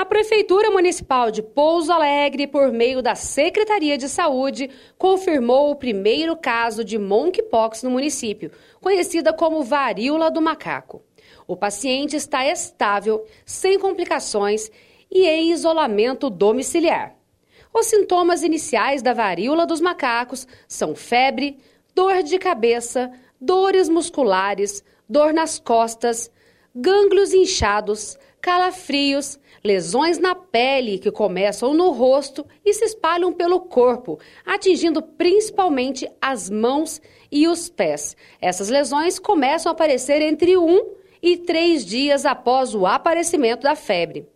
A 0.00 0.04
Prefeitura 0.06 0.70
Municipal 0.70 1.30
de 1.30 1.42
Pouso 1.42 1.92
Alegre, 1.92 2.46
por 2.46 2.72
meio 2.72 3.02
da 3.02 3.14
Secretaria 3.14 3.98
de 3.98 4.08
Saúde, 4.08 4.70
confirmou 4.96 5.70
o 5.70 5.76
primeiro 5.76 6.34
caso 6.34 6.82
de 6.82 6.98
monkeypox 6.98 7.82
no 7.82 7.90
município, 7.90 8.50
conhecida 8.80 9.30
como 9.30 9.62
varíola 9.62 10.30
do 10.30 10.40
macaco. 10.40 11.02
O 11.46 11.54
paciente 11.54 12.16
está 12.16 12.46
estável, 12.46 13.26
sem 13.44 13.78
complicações 13.78 14.70
e 15.10 15.28
em 15.28 15.52
isolamento 15.52 16.30
domiciliar. 16.30 17.14
Os 17.70 17.84
sintomas 17.84 18.42
iniciais 18.42 19.02
da 19.02 19.12
varíola 19.12 19.66
dos 19.66 19.82
macacos 19.82 20.48
são 20.66 20.94
febre, 20.94 21.58
dor 21.94 22.22
de 22.22 22.38
cabeça, 22.38 23.12
dores 23.38 23.86
musculares, 23.86 24.82
dor 25.06 25.34
nas 25.34 25.58
costas, 25.58 26.30
gânglios 26.74 27.32
inchados, 27.32 28.16
calafrios, 28.40 29.38
lesões 29.62 30.18
na 30.18 30.34
pele 30.34 30.98
que 30.98 31.10
começam 31.10 31.74
no 31.74 31.90
rosto 31.90 32.46
e 32.64 32.72
se 32.72 32.84
espalham 32.84 33.32
pelo 33.32 33.60
corpo, 33.60 34.18
atingindo 34.44 35.02
principalmente 35.02 36.08
as 36.20 36.48
mãos 36.48 37.00
e 37.30 37.46
os 37.46 37.68
pés. 37.68 38.16
Essas 38.40 38.68
lesões 38.68 39.18
começam 39.18 39.70
a 39.70 39.74
aparecer 39.74 40.22
entre 40.22 40.56
um 40.56 40.94
e 41.22 41.36
três 41.36 41.84
dias 41.84 42.24
após 42.24 42.74
o 42.74 42.86
aparecimento 42.86 43.62
da 43.62 43.76
febre. 43.76 44.26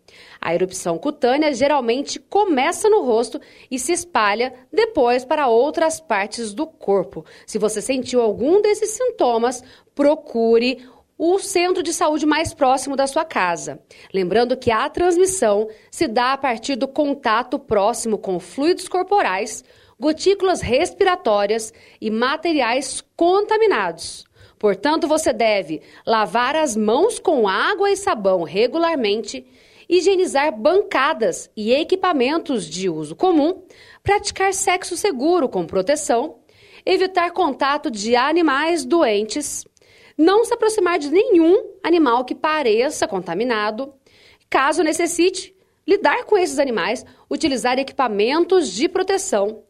A 0.41 0.55
erupção 0.55 0.98
cutânea 0.98 1.55
geralmente 1.55 2.20
começa 2.20 2.88
no 2.91 3.02
rosto 3.02 3.41
e 3.70 3.78
se 3.78 3.92
espalha 3.92 4.52
depois 4.70 5.24
para 5.24 5.48
outras 5.48 5.98
partes 5.98 6.52
do 6.52 6.66
corpo. 6.66 7.24
Se 7.46 7.58
você 7.58 7.80
sentiu 7.80 8.20
algum 8.20 8.60
desses 8.60 8.91
sintomas, 8.91 9.64
procure 9.94 10.86
o 11.16 11.38
centro 11.38 11.82
de 11.82 11.92
saúde 11.92 12.27
mais 12.27 12.52
próximo 12.52 12.96
da 12.96 13.06
sua 13.06 13.24
casa. 13.24 13.80
Lembrando 14.12 14.56
que 14.56 14.70
a 14.70 14.88
transmissão 14.88 15.68
se 15.91 16.08
dá 16.08 16.33
a 16.33 16.38
partir 16.38 16.77
do 16.77 16.88
contato 16.88 17.58
próximo 17.58 18.19
com 18.19 18.41
fluidos 18.41 18.88
corporais, 18.88 19.64
gotículas 19.98 20.61
respiratórias 20.61 21.72
e 22.00 22.11
materiais 22.11 23.03
contaminados. 23.16 24.25
Portanto, 24.58 25.06
você 25.06 25.33
deve 25.33 25.83
lavar 26.06 26.56
as 26.56 26.77
mãos 26.77 27.19
com 27.19 27.47
água 27.47 27.91
e 27.91 27.97
sabão 27.97 28.42
regularmente, 28.42 29.47
higienizar 29.88 30.56
bancadas 30.56 31.50
e 31.56 31.72
equipamentos 31.72 32.66
de 32.66 32.88
uso 32.88 33.14
comum, 33.14 33.62
praticar 34.03 34.53
sexo 34.55 34.97
seguro 34.97 35.48
com 35.48 35.66
proteção, 35.66 36.38
evitar 36.84 37.31
contato 37.33 37.91
de 37.91 38.16
animais 38.16 38.84
doentes 38.84 39.64
não 40.16 40.44
se 40.44 40.54
aproximar 40.54 40.98
de 40.98 41.10
nenhum 41.10 41.72
animal 41.82 42.24
que 42.24 42.34
pareça 42.34 43.06
contaminado. 43.06 43.94
Caso 44.48 44.82
necessite 44.82 45.54
lidar 45.86 46.24
com 46.24 46.38
esses 46.38 46.58
animais, 46.58 47.04
utilizar 47.30 47.78
equipamentos 47.78 48.70
de 48.70 48.88
proteção. 48.88 49.62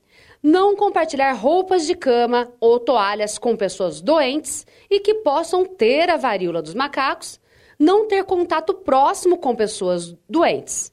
Não 0.42 0.76
compartilhar 0.76 1.32
roupas 1.32 1.86
de 1.86 1.94
cama 1.94 2.52
ou 2.60 2.78
toalhas 2.78 3.38
com 3.38 3.56
pessoas 3.56 4.00
doentes 4.00 4.66
e 4.90 5.00
que 5.00 5.14
possam 5.14 5.64
ter 5.64 6.10
a 6.10 6.16
varíola 6.16 6.60
dos 6.60 6.74
macacos. 6.74 7.40
Não 7.78 8.06
ter 8.06 8.24
contato 8.24 8.74
próximo 8.74 9.38
com 9.38 9.56
pessoas 9.56 10.14
doentes. 10.28 10.92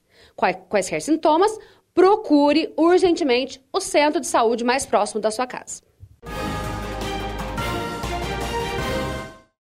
Quaisquer 0.70 1.02
sintomas, 1.02 1.56
procure 1.94 2.74
urgentemente 2.78 3.64
o 3.72 3.82
centro 3.82 4.22
de 4.22 4.28
saúde 4.28 4.64
mais 4.64 4.86
próximo 4.86 5.20
da 5.20 5.30
sua 5.30 5.46
casa. 5.46 5.84